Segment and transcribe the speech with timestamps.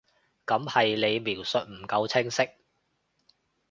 [0.47, 2.49] 噉係你描述唔夠清晰